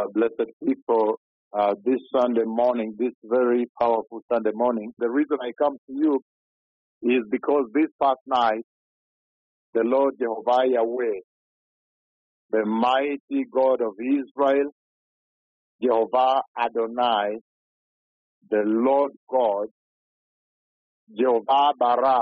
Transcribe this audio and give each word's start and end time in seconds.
uh, 0.00 0.06
blessed 0.14 0.50
people, 0.66 1.20
uh, 1.52 1.74
this 1.84 2.00
Sunday 2.14 2.44
morning, 2.44 2.94
this 2.98 3.12
very 3.24 3.66
powerful 3.80 4.22
Sunday 4.32 4.52
morning. 4.54 4.92
The 4.98 5.10
reason 5.10 5.38
I 5.42 5.52
come 5.60 5.76
to 5.88 5.92
you 5.92 6.20
is 7.02 7.24
because 7.30 7.66
this 7.74 7.88
past 8.00 8.20
night, 8.26 8.64
the 9.74 9.82
Lord 9.84 10.14
Jehovah 10.20 10.62
Yahweh, 10.66 11.20
the 12.50 12.64
mighty 12.66 13.44
God 13.52 13.80
of 13.82 13.94
Israel, 14.00 14.70
Jehovah 15.82 16.42
Adonai, 16.58 17.38
the 18.50 18.62
Lord 18.66 19.12
God, 19.30 19.68
Jehovah 21.16 21.72
Bara, 21.78 22.20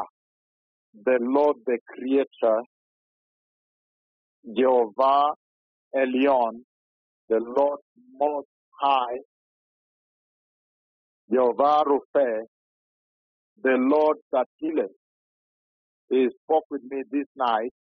the 1.04 1.18
Lord 1.20 1.56
the 1.66 1.78
Creator, 1.88 2.60
Jehovah 4.56 5.32
Elion, 5.94 6.62
the 7.28 7.40
Lord 7.40 7.80
Most 8.18 8.48
High, 8.80 9.18
Jehovah 11.32 11.84
Rufe, 11.86 12.46
the 13.62 13.76
Lord 13.76 14.16
that 14.32 14.46
healeth. 14.58 14.92
He 16.08 16.28
spoke 16.42 16.64
with 16.70 16.82
me 16.90 17.02
this 17.10 17.26
night, 17.36 17.72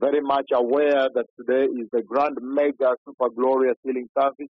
very 0.00 0.20
much 0.20 0.46
aware 0.52 1.08
that 1.14 1.26
today 1.38 1.64
is 1.64 1.88
the 1.92 2.02
grand 2.02 2.38
mega 2.40 2.94
super 3.04 3.30
glorious 3.34 3.76
healing 3.84 4.08
service, 4.18 4.50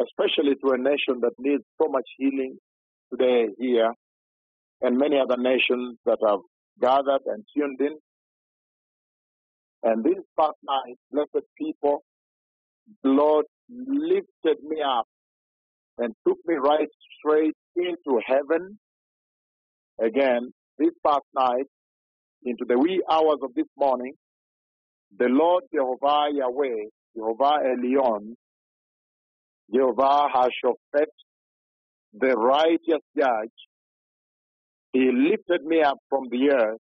especially 0.00 0.54
to 0.62 0.72
a 0.72 0.78
nation 0.78 1.20
that 1.22 1.32
needs 1.38 1.64
so 1.80 1.88
much 1.88 2.08
healing 2.18 2.58
today 3.10 3.46
here, 3.58 3.92
and 4.82 4.98
many 4.98 5.18
other 5.18 5.40
nations 5.40 5.96
that 6.04 6.18
have 6.26 6.40
gathered 6.80 7.22
and 7.26 7.44
tuned 7.56 7.80
in. 7.80 7.96
And 9.82 10.04
this 10.04 10.22
past 10.38 10.56
night, 10.62 10.96
blessed 11.10 11.46
people, 11.56 12.02
Lord 13.04 13.46
lifted 13.68 14.62
me 14.62 14.78
up 14.82 15.06
and 15.98 16.14
took 16.26 16.38
me 16.46 16.54
right 16.54 16.88
straight 17.18 17.56
into 17.76 18.20
heaven. 18.26 18.78
Again, 20.00 20.52
this 20.78 20.90
past 21.04 21.26
night, 21.34 21.66
into 22.44 22.64
the 22.66 22.78
wee 22.78 23.02
hours 23.10 23.38
of 23.42 23.54
this 23.54 23.66
morning, 23.76 24.14
the 25.18 25.26
Lord 25.26 25.64
Jehovah 25.74 26.28
Yahweh, 26.32 26.86
Jehovah 27.14 27.58
Elion, 27.64 28.34
Jehovah 29.72 30.28
Hashophet, 30.34 31.10
the 32.14 32.34
righteous 32.34 33.04
judge, 33.16 33.50
he 34.92 35.10
lifted 35.12 35.64
me 35.64 35.82
up 35.82 35.98
from 36.08 36.28
the 36.30 36.50
earth 36.50 36.80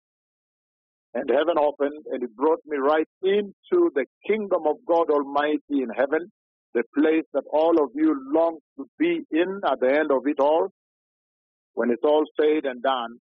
and 1.16 1.30
heaven 1.30 1.58
opened 1.60 2.06
and 2.12 2.24
it 2.24 2.36
brought 2.36 2.60
me 2.68 2.78
right 2.78 3.08
into 3.24 3.92
the 3.96 4.06
kingdom 4.28 4.64
of 4.68 4.78
God 4.88 5.10
Almighty 5.10 5.82
in 5.84 5.90
heaven, 5.98 6.32
the 6.76 6.84
place 6.96 7.26
that 7.34 7.46
all 7.54 7.84
of 7.84 7.92
you 7.96 8.16
long 8.34 8.60
to 8.78 8.88
be 9.00 9.22
in 9.32 9.62
at 9.66 9.80
the 9.82 9.94
end 9.96 10.12
of 10.12 10.28
it 10.28 10.40
all. 10.42 10.70
When 11.74 11.92
it's 11.92 12.04
all 12.04 12.26
said 12.40 12.66
and 12.66 12.84
done, 12.84 13.18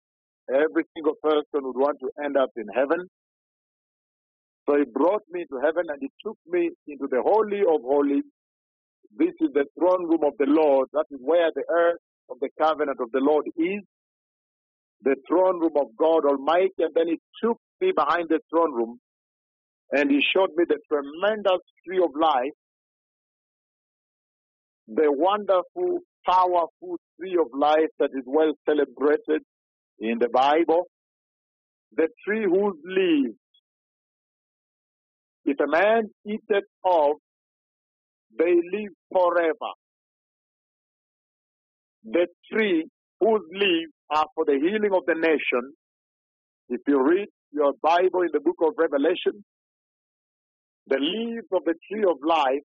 every 0.51 0.85
single 0.97 1.15
person 1.23 1.63
would 1.67 1.77
want 1.79 1.99
to 2.01 2.11
end 2.25 2.37
up 2.37 2.51
in 2.57 2.67
heaven. 2.75 3.07
So 4.69 4.77
he 4.79 4.85
brought 4.93 5.23
me 5.31 5.45
to 5.51 5.61
heaven 5.65 5.85
and 5.89 5.99
he 6.01 6.11
took 6.25 6.39
me 6.49 6.71
into 6.89 7.09
the 7.11 7.23
Holy 7.23 7.61
of 7.61 7.83
Holies. 7.83 8.25
This 9.17 9.35
is 9.41 9.51
the 9.55 9.67
throne 9.79 10.09
room 10.09 10.25
of 10.25 10.35
the 10.39 10.47
Lord. 10.49 10.89
That 10.93 11.07
is 11.11 11.21
where 11.23 11.51
the 11.55 11.65
earth 11.71 12.01
of 12.31 12.39
the 12.41 12.51
covenant 12.61 12.99
of 13.01 13.13
the 13.13 13.21
Lord 13.21 13.47
is. 13.57 13.83
The 15.03 15.17
throne 15.29 15.61
room 15.61 15.77
of 15.77 15.89
God 15.99 16.25
Almighty. 16.25 16.73
And 16.79 16.95
then 16.95 17.09
he 17.09 17.19
took 17.43 17.59
me 17.81 17.93
behind 17.95 18.29
the 18.29 18.41
throne 18.51 18.73
room 18.75 18.99
and 19.93 20.11
he 20.11 20.21
showed 20.35 20.51
me 20.57 20.65
the 20.69 20.79
tremendous 20.89 21.61
tree 21.87 22.01
of 22.03 22.11
life, 22.21 22.53
the 24.89 25.11
wonderful, 25.11 26.01
powerful 26.27 26.99
tree 27.19 27.39
of 27.41 27.49
life 27.59 27.91
that 27.99 28.11
is 28.15 28.25
well 28.27 28.53
celebrated 28.67 29.43
in 29.99 30.19
the 30.19 30.29
Bible, 30.29 30.85
the 31.97 32.09
tree 32.27 32.45
whose 32.45 32.77
leaves, 32.85 33.37
if 35.45 35.59
a 35.61 35.71
man 35.71 36.11
eateth 36.27 36.65
of, 36.85 37.13
they 38.37 38.55
live 38.55 38.93
forever. 39.13 39.73
The 42.05 42.27
tree 42.53 42.87
whose 43.21 43.43
leaves 43.53 43.93
are 44.11 44.27
for 44.35 44.45
the 44.45 44.59
healing 44.61 44.93
of 44.95 45.05
the 45.07 45.15
nation. 45.15 45.73
If 46.69 46.81
you 46.87 47.03
read 47.03 47.29
your 47.53 47.73
Bible 47.83 48.23
in 48.23 48.31
the 48.33 48.41
book 48.41 48.57
of 48.63 48.75
Revelation, 48.79 49.45
the 50.87 50.99
leaves 50.99 51.47
of 51.53 51.65
the 51.65 51.75
tree 51.91 52.05
of 52.05 52.19
life 52.27 52.63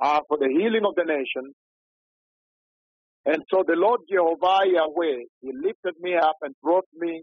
are 0.00 0.22
for 0.28 0.38
the 0.38 0.48
healing 0.48 0.84
of 0.86 0.94
the 0.94 1.04
nation. 1.04 1.52
And 3.24 3.42
so 3.52 3.64
the 3.66 3.74
Lord 3.74 4.00
Jehovah 4.10 4.60
Yahweh, 4.66 5.24
He 5.42 5.50
lifted 5.52 5.94
me 6.00 6.14
up 6.14 6.36
and 6.42 6.54
brought 6.62 6.86
me 6.96 7.22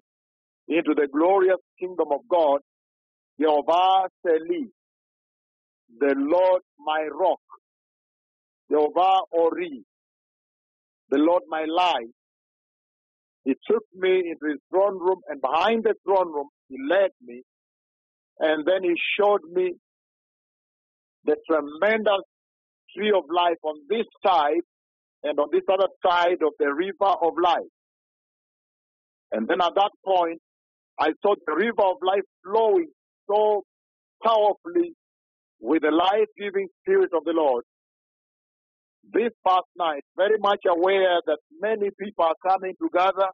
into 0.68 0.94
the 0.96 1.08
glorious 1.12 1.60
kingdom 1.80 2.08
of 2.12 2.22
God, 2.30 2.60
Jehovah 3.40 4.10
Seli, 4.26 4.68
the 6.00 6.16
Lord 6.18 6.62
my 6.80 7.08
rock, 7.12 7.40
Jehovah 8.70 9.20
Ori, 9.32 9.84
the 11.10 11.18
Lord 11.18 11.44
my 11.48 11.66
light. 11.66 12.12
He 13.44 13.54
took 13.70 13.84
me 13.94 14.32
into 14.32 14.52
his 14.54 14.62
throne 14.70 15.00
room 15.00 15.22
and 15.28 15.42
behind 15.42 15.84
the 15.84 15.96
throne 16.06 16.32
room, 16.32 16.50
he 16.70 16.78
led 16.90 17.12
me 17.22 17.44
and 18.40 18.66
then 18.66 18.84
he 18.84 18.96
showed 19.20 19.42
me 19.52 19.74
the 21.26 21.36
tremendous 21.50 22.24
tree 22.96 23.12
of 23.16 23.24
life 23.34 23.58
on 23.64 23.76
this 23.90 24.06
side 24.26 24.62
and 25.24 25.40
on 25.40 25.48
this 25.52 25.64
other 25.72 25.88
side 26.06 26.42
of 26.46 26.54
the 26.60 26.74
river 26.74 27.14
of 27.22 27.34
life. 27.42 27.72
And 29.32 29.48
then 29.48 29.62
at 29.62 29.74
that 29.76 29.92
point, 30.06 30.40
I 31.00 31.10
saw 31.22 31.36
the 31.46 31.56
river 31.56 31.82
of 31.82 31.98
life 32.06 32.24
flowing 32.44 32.88
so 33.30 33.64
powerfully 34.24 34.94
with 35.60 35.82
the 35.82 35.92
life-giving 35.92 36.68
spirit 36.82 37.12
of 37.16 37.24
the 37.24 37.32
Lord. 37.34 37.64
This 39.12 39.32
past 39.46 39.68
night, 39.78 40.04
very 40.16 40.38
much 40.40 40.62
aware 40.68 41.22
that 41.26 41.40
many 41.60 41.90
people 42.00 42.26
are 42.26 42.36
coming 42.48 42.74
together 42.82 43.28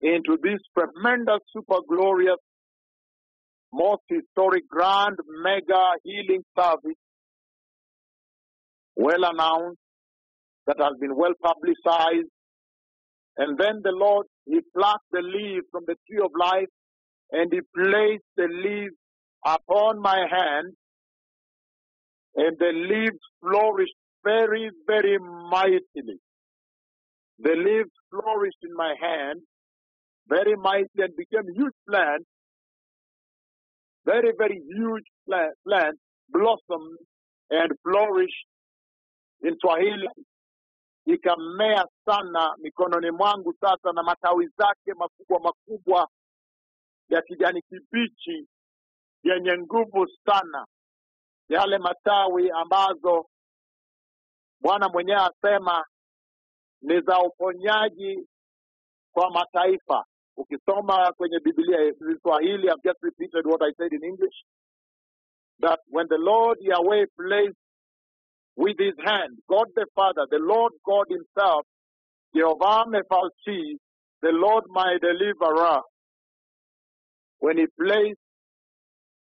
into 0.00 0.38
this 0.42 0.60
tremendous, 0.76 1.40
super 1.52 1.80
glorious, 1.88 2.38
most 3.72 4.02
historic, 4.08 4.68
grand, 4.68 5.16
mega 5.42 5.90
healing 6.04 6.42
service, 6.56 6.96
well 8.96 9.24
announced, 9.24 9.80
that 10.66 10.76
has 10.78 10.92
been 11.00 11.16
well 11.16 11.32
publicized. 11.42 12.30
And 13.36 13.58
then 13.58 13.80
the 13.82 13.92
Lord, 13.92 14.26
He 14.46 14.60
plucked 14.76 15.10
the 15.10 15.22
leaves 15.22 15.66
from 15.70 15.84
the 15.86 15.96
tree 16.08 16.20
of 16.22 16.30
life 16.38 16.68
and 17.32 17.52
He 17.52 17.60
placed 17.74 18.24
the 18.36 18.48
leaves 18.48 18.94
upon 19.44 20.00
my 20.00 20.18
hand 20.30 20.72
and 22.36 22.56
the 22.58 22.72
leaves 22.72 23.18
flourished 23.40 23.94
very, 24.28 24.70
very 24.86 25.16
mightily. 25.50 26.18
The 27.38 27.54
leaves 27.66 27.94
flourished 28.10 28.62
in 28.68 28.74
my 28.74 28.92
hand 29.00 29.40
very 30.28 30.54
mightily 30.56 31.02
and 31.06 31.14
became 31.16 31.46
huge 31.54 31.78
plants, 31.88 32.26
very, 34.04 34.32
very 34.36 34.60
huge 34.76 35.08
plant, 35.26 35.98
blossomed 36.28 36.98
and 37.50 37.70
flourished 37.82 38.46
in 39.42 39.54
Swahili. 39.60 40.08
Ikamea 41.06 41.84
sana 42.04 42.54
mikononi 42.58 43.10
mwangu 43.10 43.54
sasa, 43.60 43.92
na 43.92 44.02
matawi 44.02 44.46
zake 44.58 44.94
makubwa 44.94 45.40
makubwa 45.40 46.08
ya 47.08 47.22
kijani 47.22 47.62
kibichi 47.62 48.48
yenye 49.22 49.58
nguvu 49.58 50.06
sana, 50.26 50.66
yale 51.48 51.78
matawi 51.78 52.50
ambazo 52.50 53.26
Bwana 54.60 54.88
mwenyewe 54.88 55.18
asema 55.20 55.84
ni 56.82 57.00
za 57.00 57.20
uponyaji 57.20 58.28
kwa 59.12 59.30
mataifa. 59.30 60.04
Ukisoma 60.36 61.12
kwenye 61.16 61.40
Biblia 61.40 61.92
Kiswahili, 61.94 62.68
I've 62.68 62.82
just 62.84 63.02
repeated 63.02 63.46
what 63.46 63.62
I 63.62 63.72
said 63.76 63.92
in 63.92 64.04
English, 64.04 64.44
that 65.60 65.80
when 65.90 66.06
the 66.08 66.18
Lord 66.18 66.58
Yahweh 66.60 67.06
placed 67.16 67.58
with 68.56 68.78
his 68.78 68.94
hand, 69.04 69.38
God 69.48 69.66
the 69.74 69.86
Father, 69.94 70.26
the 70.30 70.38
Lord 70.38 70.72
God 70.84 71.06
himself, 71.08 71.66
Jehovah 72.34 72.84
Mephalchi, 72.88 73.78
the 74.22 74.30
Lord 74.32 74.64
my 74.68 74.98
deliverer, 75.00 75.80
when 77.40 77.58
he 77.58 77.66
placed 77.80 78.20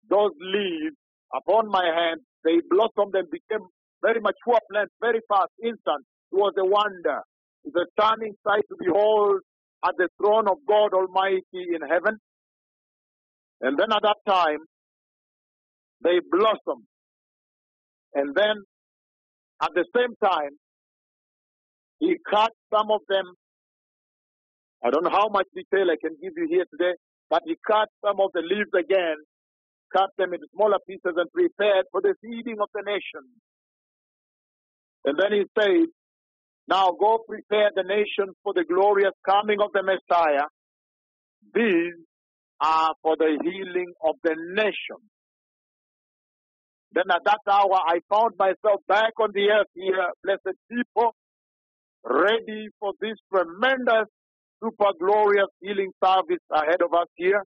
those 0.08 0.32
leaves 0.40 0.96
upon 1.34 1.68
my 1.68 1.84
hand, 1.84 2.20
they 2.44 2.60
blossomed 2.70 3.14
and 3.14 3.28
became 3.30 3.66
very 4.02 4.20
mature 4.20 4.60
plants 4.70 4.94
very 5.00 5.20
fast, 5.28 5.50
instant. 5.62 6.04
It 6.32 6.36
was 6.36 6.54
a 6.58 6.66
wonder. 6.66 7.20
It's 7.64 7.76
a 7.76 7.86
stunning 7.98 8.34
sight 8.44 8.64
to 8.70 8.76
behold 8.78 9.40
at 9.86 9.94
the 9.98 10.08
throne 10.20 10.48
of 10.48 10.58
God 10.68 10.94
Almighty 10.94 11.74
in 11.74 11.82
heaven. 11.88 12.18
And 13.62 13.78
then 13.78 13.92
at 13.92 14.02
that 14.02 14.18
time, 14.28 14.60
they 16.04 16.20
blossomed. 16.30 16.86
And 18.14 18.34
then 18.34 18.56
At 19.62 19.70
the 19.74 19.86
same 19.96 20.14
time, 20.22 20.54
he 22.00 22.16
cut 22.30 22.52
some 22.74 22.90
of 22.90 23.00
them. 23.08 23.24
I 24.84 24.90
don't 24.90 25.04
know 25.04 25.10
how 25.14 25.28
much 25.30 25.46
detail 25.54 25.90
I 25.90 25.96
can 26.00 26.16
give 26.22 26.34
you 26.36 26.48
here 26.50 26.66
today, 26.70 26.94
but 27.30 27.42
he 27.46 27.56
cut 27.66 27.88
some 28.04 28.20
of 28.20 28.30
the 28.34 28.42
leaves 28.42 28.70
again, 28.78 29.16
cut 29.92 30.10
them 30.18 30.34
into 30.34 30.46
smaller 30.54 30.78
pieces 30.86 31.14
and 31.16 31.30
prepared 31.32 31.86
for 31.92 32.02
the 32.02 32.14
feeding 32.22 32.58
of 32.60 32.68
the 32.74 32.82
nation. 32.86 33.24
And 35.04 35.18
then 35.18 35.32
he 35.32 35.44
said, 35.58 35.86
now 36.68 36.92
go 36.98 37.18
prepare 37.26 37.70
the 37.74 37.82
nation 37.82 38.34
for 38.42 38.54
the 38.54 38.64
glorious 38.64 39.12
coming 39.28 39.58
of 39.60 39.72
the 39.72 39.82
Messiah. 39.82 40.46
These 41.54 41.94
are 42.60 42.94
for 43.02 43.16
the 43.16 43.38
healing 43.42 43.92
of 44.04 44.14
the 44.22 44.36
nation. 44.54 45.02
Then 46.92 47.04
at 47.10 47.24
that 47.24 47.40
hour, 47.50 47.80
I 47.86 47.98
found 48.08 48.34
myself 48.38 48.80
back 48.86 49.12
on 49.20 49.30
the 49.34 49.48
earth 49.50 49.66
here, 49.74 50.06
blessed 50.22 50.56
people, 50.70 51.14
ready 52.04 52.68
for 52.78 52.92
this 53.00 53.16
tremendous, 53.32 54.08
super 54.62 54.92
glorious 55.00 55.48
healing 55.60 55.90
service 56.04 56.44
ahead 56.50 56.82
of 56.82 56.92
us 56.94 57.08
here. 57.16 57.42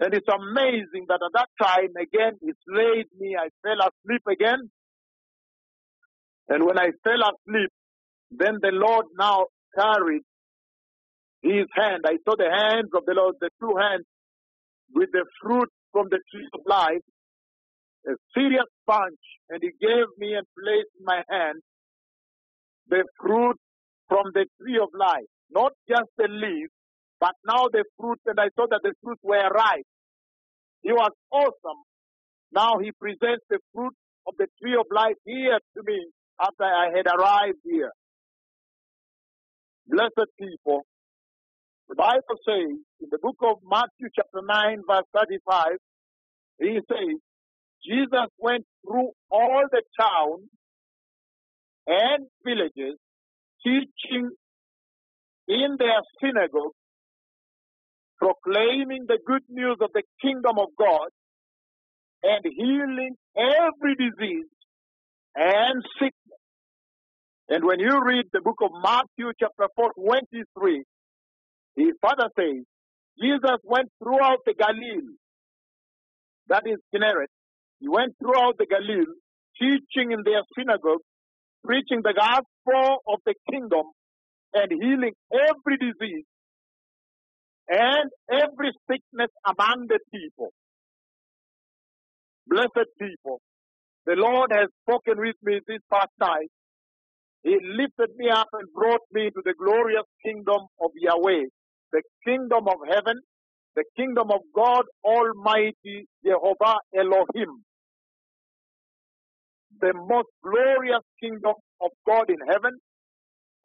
And 0.00 0.14
it's 0.14 0.28
amazing 0.28 1.06
that 1.08 1.20
at 1.24 1.32
that 1.34 1.48
time, 1.60 1.90
again, 2.00 2.38
it 2.42 2.56
laid 2.66 3.06
me, 3.18 3.36
I 3.38 3.48
fell 3.62 3.78
asleep 3.80 4.22
again. 4.30 4.70
And 6.48 6.64
when 6.64 6.78
I 6.78 6.88
fell 7.04 7.20
asleep, 7.20 7.70
then 8.30 8.58
the 8.60 8.72
Lord 8.72 9.06
now 9.18 9.46
carried 9.76 10.22
his 11.42 11.66
hand. 11.74 12.04
I 12.06 12.16
saw 12.24 12.34
the 12.36 12.50
hands 12.50 12.90
of 12.94 13.04
the 13.06 13.14
Lord, 13.14 13.36
the 13.40 13.50
two 13.60 13.74
hands 13.78 14.04
with 14.94 15.10
the 15.12 15.24
fruit 15.42 15.68
from 15.92 16.06
the 16.10 16.18
tree 16.30 16.48
of 16.54 16.60
life, 16.66 17.04
a 18.06 18.12
serious 18.34 18.68
bunch, 18.86 19.20
and 19.50 19.60
he 19.62 19.70
gave 19.80 20.06
me 20.18 20.34
and 20.34 20.46
placed 20.56 20.92
in 20.98 21.04
my 21.04 21.22
hand 21.28 21.60
the 22.88 23.04
fruit 23.20 23.56
from 24.08 24.24
the 24.32 24.46
tree 24.60 24.78
of 24.82 24.88
life, 24.98 25.28
not 25.50 25.72
just 25.88 26.08
the 26.16 26.28
leaf, 26.28 26.68
but 27.20 27.32
now 27.46 27.68
the 27.70 27.84
fruit, 28.00 28.18
and 28.26 28.40
I 28.40 28.48
saw 28.56 28.66
that 28.70 28.80
the 28.82 28.94
fruits 29.02 29.20
were 29.22 29.48
ripe. 29.48 29.86
He 30.82 30.92
was 30.92 31.10
awesome. 31.30 31.82
Now 32.52 32.78
he 32.80 32.92
presents 32.98 33.44
the 33.50 33.58
fruit 33.74 33.92
of 34.26 34.34
the 34.38 34.46
tree 34.62 34.76
of 34.78 34.86
life 34.90 35.16
here 35.24 35.58
to 35.76 35.82
me 35.84 36.06
after 36.40 36.64
I 36.64 36.90
had 36.96 37.06
arrived 37.06 37.58
here. 37.64 37.92
Blessed 39.86 40.30
people, 40.38 40.82
the 41.88 41.94
Bible 41.94 42.38
says 42.46 42.78
in 43.00 43.08
the 43.10 43.18
book 43.20 43.36
of 43.42 43.56
Matthew 43.64 44.08
chapter 44.14 44.40
9 44.44 44.82
verse 44.88 45.04
35, 45.14 45.66
he 46.60 46.78
says, 46.88 47.20
Jesus 47.84 48.28
went 48.38 48.64
through 48.86 49.10
all 49.30 49.64
the 49.70 49.82
towns 49.98 50.48
and 51.86 52.26
villages 52.44 52.98
teaching 53.64 54.30
in 55.48 55.76
their 55.78 56.00
synagogues, 56.22 56.76
proclaiming 58.18 59.06
the 59.06 59.18
good 59.26 59.42
news 59.48 59.78
of 59.80 59.90
the 59.94 60.02
kingdom 60.20 60.58
of 60.58 60.68
God 60.78 61.08
and 62.22 62.44
healing 62.44 63.14
every 63.36 63.94
disease 63.94 64.46
and 65.34 65.82
sickness. 65.98 66.27
And 67.48 67.64
when 67.64 67.80
you 67.80 67.98
read 68.04 68.26
the 68.32 68.40
book 68.40 68.58
of 68.62 68.70
Matthew 68.82 69.32
chapter 69.40 69.68
4, 69.74 69.92
23, 69.96 70.84
his 71.76 71.94
father 72.00 72.28
says, 72.38 72.64
Jesus 73.20 73.58
went 73.64 73.88
throughout 74.02 74.38
the 74.44 74.54
Galilee, 74.54 75.16
that 76.48 76.62
is 76.66 76.78
Kinneret. 76.94 77.32
He 77.80 77.88
went 77.88 78.14
throughout 78.20 78.58
the 78.58 78.66
Galilee, 78.66 79.06
teaching 79.58 80.12
in 80.12 80.22
their 80.24 80.42
synagogue, 80.56 81.00
preaching 81.64 82.02
the 82.02 82.14
gospel 82.14 82.98
of 83.08 83.20
the 83.24 83.34
kingdom, 83.50 83.86
and 84.54 84.70
healing 84.70 85.12
every 85.32 85.76
disease 85.78 86.24
and 87.68 88.10
every 88.30 88.72
sickness 88.90 89.30
among 89.46 89.86
the 89.88 89.98
people. 90.12 90.48
Blessed 92.46 92.88
people, 92.98 93.40
the 94.06 94.14
Lord 94.14 94.50
has 94.52 94.68
spoken 94.82 95.18
with 95.18 95.36
me 95.42 95.60
this 95.66 95.80
past 95.92 96.12
night. 96.18 96.48
He 97.42 97.56
lifted 97.62 98.16
me 98.16 98.28
up 98.30 98.48
and 98.52 98.72
brought 98.74 99.00
me 99.12 99.26
into 99.26 99.42
the 99.44 99.54
glorious 99.58 100.04
kingdom 100.24 100.66
of 100.82 100.90
Yahweh, 100.96 101.44
the 101.92 102.02
kingdom 102.24 102.68
of 102.68 102.78
heaven, 102.88 103.20
the 103.76 103.84
kingdom 103.96 104.30
of 104.30 104.40
God 104.54 104.84
Almighty, 105.04 106.06
Jehovah 106.24 106.78
Elohim. 106.96 107.64
The 109.80 109.92
most 109.94 110.28
glorious 110.42 111.04
kingdom 111.22 111.54
of 111.80 111.90
God 112.06 112.28
in 112.28 112.38
heaven. 112.48 112.72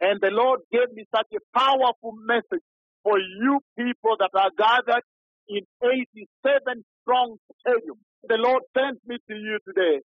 And 0.02 0.20
the 0.22 0.30
Lord 0.30 0.60
gave 0.72 0.94
me 0.94 1.06
such 1.16 1.28
a 1.34 1.58
powerful 1.58 2.14
message 2.26 2.64
for 3.04 3.18
you 3.18 3.60
people 3.78 4.16
that 4.20 4.30
are 4.36 4.52
gathered 4.58 5.04
in 5.50 5.62
87 5.84 6.84
strong 7.02 7.38
stadiums. 7.66 8.04
The 8.28 8.38
Lord 8.38 8.64
sent 8.78 9.00
me 9.08 9.18
to 9.30 9.36
you 9.36 9.58
today 9.68 10.02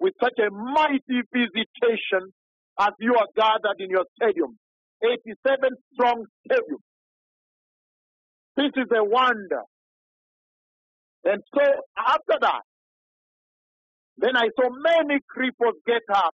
with 0.00 0.14
such 0.20 0.38
a 0.38 0.50
mighty 0.50 1.22
visitation 1.32 2.32
as 2.80 2.90
you 2.98 3.14
are 3.16 3.28
gathered 3.36 3.80
in 3.80 3.90
your 3.90 4.04
stadium. 4.16 4.58
87 5.02 5.70
strong 5.94 6.24
stadium. 6.46 6.78
This 8.56 8.72
is 8.76 8.88
a 8.94 9.04
wonder. 9.04 9.62
And 11.24 11.42
so 11.54 11.62
after 11.96 12.38
that, 12.40 12.62
then 14.18 14.36
I 14.36 14.48
saw 14.58 14.68
many 14.70 15.20
cripples 15.34 15.78
get 15.86 16.02
up 16.14 16.34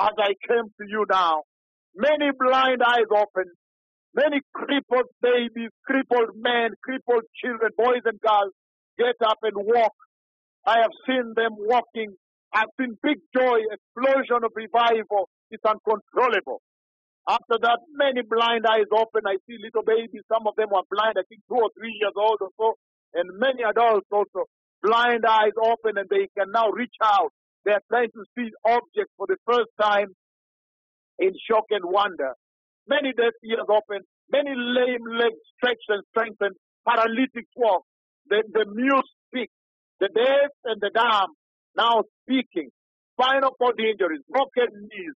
as 0.00 0.14
I 0.18 0.34
came 0.46 0.68
to 0.80 0.84
you 0.86 1.04
now. 1.10 1.42
Many 1.94 2.30
blind 2.38 2.82
eyes 2.82 3.10
open. 3.10 3.52
Many 4.14 4.40
crippled 4.54 5.08
babies, 5.22 5.70
crippled 5.86 6.36
men, 6.36 6.70
crippled 6.84 7.24
children, 7.42 7.70
boys 7.76 8.02
and 8.04 8.20
girls 8.20 8.52
get 8.98 9.16
up 9.24 9.38
and 9.42 9.54
walk. 9.56 9.94
I 10.66 10.78
have 10.80 10.90
seen 11.06 11.32
them 11.34 11.52
walking 11.58 12.14
I've 12.52 12.72
seen 12.78 12.98
big 13.02 13.16
joy, 13.34 13.64
explosion 13.72 14.44
of 14.44 14.52
revival. 14.54 15.28
It's 15.50 15.64
uncontrollable. 15.64 16.60
After 17.28 17.56
that, 17.62 17.80
many 17.96 18.22
blind 18.28 18.66
eyes 18.66 18.90
open. 18.92 19.22
I 19.26 19.36
see 19.46 19.56
little 19.56 19.82
babies. 19.82 20.22
Some 20.28 20.46
of 20.46 20.54
them 20.56 20.68
were 20.70 20.84
blind, 20.90 21.16
I 21.16 21.24
think 21.28 21.40
two 21.48 21.56
or 21.56 21.70
three 21.78 21.96
years 21.98 22.12
old 22.16 22.38
or 22.40 22.50
so. 22.58 22.74
And 23.14 23.30
many 23.38 23.62
adults 23.62 24.08
also. 24.10 24.44
Blind 24.82 25.24
eyes 25.24 25.56
open 25.56 25.96
and 25.96 26.08
they 26.10 26.28
can 26.36 26.50
now 26.52 26.68
reach 26.70 26.96
out. 27.02 27.30
They 27.64 27.72
are 27.72 27.84
trying 27.88 28.10
to 28.12 28.24
see 28.36 28.50
objects 28.66 29.14
for 29.16 29.26
the 29.28 29.36
first 29.46 29.70
time 29.80 30.08
in 31.18 31.32
shock 31.48 31.64
and 31.70 31.84
wonder. 31.84 32.34
Many 32.88 33.12
deaf 33.16 33.32
ears 33.44 33.68
open. 33.70 34.02
Many 34.30 34.50
lame 34.56 35.06
legs 35.06 35.38
stretched 35.56 35.88
and 35.88 36.02
strengthened. 36.10 36.56
Paralytic 36.86 37.46
walk. 37.56 37.84
The, 38.28 38.42
the 38.52 38.66
mute 38.66 39.08
speak. 39.28 39.50
The 40.00 40.08
deaf 40.08 40.50
and 40.64 40.80
the 40.80 40.90
dumb 40.92 41.30
now 41.76 42.02
speaking, 42.22 42.70
spinal 43.18 43.50
cord 43.58 43.78
injuries, 43.80 44.22
broken 44.28 44.68
knees, 44.80 45.14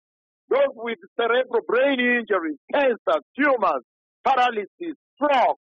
those 0.49 0.73
with 0.75 0.99
cerebral 1.19 1.61
brain 1.67 1.99
injuries, 1.99 2.57
cancer, 2.71 3.19
tumors, 3.37 3.83
paralysis, 4.23 4.95
stroke. 5.15 5.59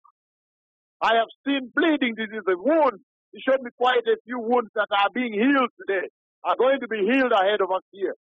I 1.01 1.15
have 1.15 1.31
seen 1.46 1.72
bleeding 1.75 2.15
diseases, 2.15 2.43
wounds. 2.58 3.01
He 3.31 3.41
showed 3.41 3.62
me 3.62 3.72
quite 3.77 4.05
a 4.08 4.17
few 4.25 4.39
wounds 4.39 4.72
that 4.75 4.88
are 4.91 5.10
being 5.13 5.34
healed 5.34 5.69
today, 5.79 6.08
are 6.43 6.55
going 6.58 6.79
to 6.79 6.88
be 6.88 7.05
healed 7.05 7.31
ahead 7.31 7.62
of 7.62 7.72
us 7.72 7.84
here. 7.91 8.15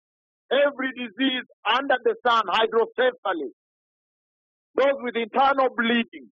Every 0.52 0.92
disease 0.92 1.44
under 1.66 1.96
the 2.04 2.16
sun, 2.26 2.44
hydrocephaly, 2.48 3.52
those 4.76 5.00
with 5.02 5.16
internal 5.16 5.70
bleeding, 5.76 6.30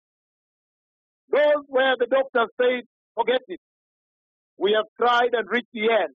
those 1.32 1.64
where 1.68 1.96
the 1.98 2.06
doctor 2.06 2.48
said, 2.62 2.84
forget 3.16 3.42
it. 3.48 3.60
We 4.58 4.74
have 4.76 4.86
tried 4.98 5.34
and 5.34 5.50
reached 5.50 5.74
the 5.74 5.90
end 5.92 6.14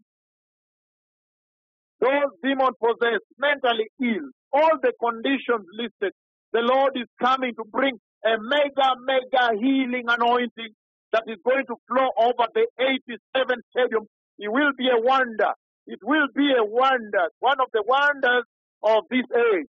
those 2.00 2.32
demon 2.44 2.72
possessed, 2.80 3.28
mentally 3.38 3.88
ill, 4.02 4.32
all 4.54 4.78
the 4.82 4.94
conditions 5.00 5.68
listed, 5.74 6.14
the 6.54 6.62
Lord 6.62 6.94
is 6.96 7.08
coming 7.22 7.54
to 7.56 7.64
bring 7.70 8.00
a 8.26 8.36
mega, 8.40 8.96
mega 9.06 9.56
healing 9.60 10.06
anointing 10.08 10.74
that 11.12 11.24
is 11.28 11.38
going 11.44 11.66
to 11.68 11.76
flow 11.88 12.10
over 12.18 12.48
the 12.54 12.68
87 12.80 13.20
stadium. 13.72 14.08
It 14.38 14.52
will 14.52 14.72
be 14.78 14.88
a 14.88 15.00
wonder. 15.00 15.54
It 15.88 16.00
will 16.04 16.28
be 16.36 16.52
a 16.58 16.64
wonder, 16.64 17.30
one 17.40 17.60
of 17.60 17.68
the 17.74 17.84
wonders 17.86 18.46
of 18.84 19.04
this 19.10 19.26
age. 19.36 19.68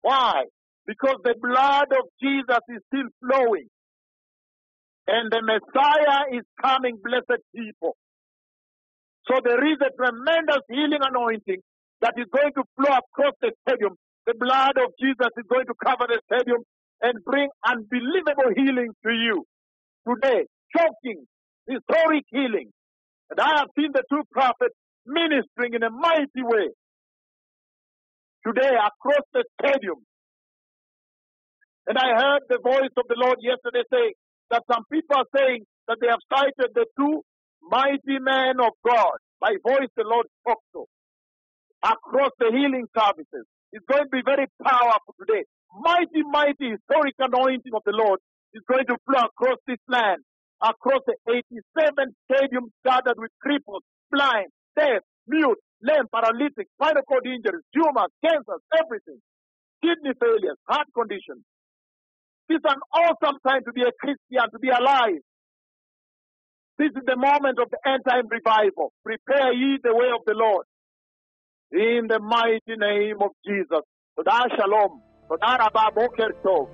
Why? 0.00 0.44
Because 0.86 1.16
the 1.24 1.34
blood 1.40 1.88
of 1.92 2.08
Jesus 2.22 2.62
is 2.68 2.80
still 2.86 3.10
flowing. 3.20 3.66
And 5.06 5.30
the 5.32 5.42
Messiah 5.42 6.38
is 6.38 6.44
coming, 6.62 6.98
blessed 7.02 7.42
people. 7.54 7.96
So 9.28 9.40
there 9.44 9.60
is 9.64 9.78
a 9.80 9.92
tremendous 9.96 10.64
healing 10.68 11.02
anointing 11.02 11.60
that 12.02 12.14
is 12.16 12.26
going 12.32 12.52
to 12.56 12.64
flow 12.76 12.96
across 12.96 13.34
the 13.42 13.52
stadium. 13.68 13.94
The 14.26 14.34
blood 14.34 14.76
of 14.78 14.92
Jesus 15.00 15.32
is 15.36 15.46
going 15.48 15.66
to 15.66 15.74
cover 15.84 16.06
the 16.08 16.20
stadium 16.32 16.62
and 17.02 17.24
bring 17.24 17.48
unbelievable 17.64 18.52
healing 18.56 18.92
to 19.06 19.12
you 19.12 19.44
today. 20.08 20.46
Shocking, 20.76 21.26
historic 21.68 22.24
healing. 22.30 22.70
And 23.30 23.40
I 23.40 23.58
have 23.58 23.68
seen 23.78 23.90
the 23.92 24.04
two 24.10 24.22
prophets 24.32 24.74
ministering 25.06 25.74
in 25.74 25.82
a 25.82 25.90
mighty 25.90 26.42
way 26.42 26.70
today 28.46 28.72
across 28.76 29.24
the 29.34 29.44
stadium. 29.60 29.96
And 31.86 31.98
I 31.98 32.16
heard 32.16 32.42
the 32.48 32.60
voice 32.62 32.94
of 32.96 33.04
the 33.08 33.16
Lord 33.18 33.38
yesterday 33.40 33.84
say 33.92 34.14
that 34.50 34.62
some 34.70 34.84
people 34.92 35.16
are 35.16 35.30
saying 35.36 35.64
that 35.88 35.98
they 36.00 36.08
have 36.08 36.20
sighted 36.32 36.72
the 36.74 36.86
two 36.98 37.22
mighty 37.62 38.18
man 38.20 38.60
of 38.60 38.72
God 38.86 39.18
by 39.40 39.54
voice 39.64 39.90
the 39.96 40.04
Lord 40.04 40.26
spoke 40.42 40.62
to 40.74 40.84
across 41.84 42.32
the 42.38 42.50
healing 42.50 42.86
services. 42.96 43.46
It's 43.72 43.84
going 43.86 44.04
to 44.04 44.10
be 44.12 44.22
very 44.24 44.46
powerful 44.64 45.14
today. 45.20 45.44
Mighty, 45.80 46.24
mighty 46.30 46.72
historic 46.74 47.14
anointing 47.18 47.74
of 47.74 47.82
the 47.84 47.92
Lord 47.92 48.20
is 48.54 48.62
going 48.68 48.86
to 48.88 48.96
flow 49.06 49.28
across 49.28 49.58
this 49.66 49.78
land, 49.88 50.24
across 50.62 51.02
the 51.06 51.14
87 51.28 51.62
stadiums 52.26 52.72
gathered 52.84 53.18
with 53.18 53.30
cripples, 53.44 53.84
blind, 54.10 54.48
deaf, 54.76 55.04
mute, 55.28 55.58
lame, 55.82 56.08
paralytic, 56.12 56.66
spinal 56.80 57.02
cord 57.04 57.26
injuries, 57.26 57.62
tumors, 57.74 58.10
cancers, 58.24 58.62
everything, 58.80 59.20
kidney 59.84 60.16
failures, 60.20 60.56
heart 60.68 60.88
conditions. 60.96 61.44
This 62.48 62.58
is 62.58 62.66
an 62.68 62.80
awesome 62.92 63.38
time 63.46 63.64
to 63.64 63.72
be 63.72 63.82
a 63.82 63.92
Christian, 64.00 64.50
to 64.52 64.58
be 64.58 64.68
alive. 64.70 65.20
This 66.78 66.90
is 66.94 67.02
the 67.06 67.16
moment 67.16 67.58
of 67.58 67.70
the 67.70 67.78
end 67.84 68.02
time 68.08 68.28
revival. 68.28 68.92
Prepare 69.04 69.52
ye 69.52 69.78
the 69.82 69.94
way 69.94 70.10
of 70.14 70.24
the 70.26 70.34
Lord. 70.34 70.64
In 71.72 72.06
the 72.06 72.20
mighty 72.20 72.76
name 72.78 73.16
of 73.20 73.30
Jesus. 73.44 73.82
Toda 74.16 74.46
shalom. 74.56 75.02
Toda 75.28 75.68
boker 75.92 76.30
tov. 76.44 76.68